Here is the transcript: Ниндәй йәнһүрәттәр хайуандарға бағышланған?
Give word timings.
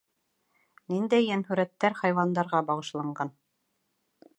Ниндәй 0.93 1.27
йәнһүрәттәр 1.29 1.99
хайуандарға 2.03 2.67
бағышланған? 2.71 3.37